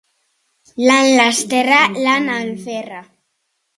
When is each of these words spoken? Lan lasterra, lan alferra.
Lan 0.87 1.09
lasterra, 1.19 1.81
lan 2.07 2.23
alferra. 2.39 3.01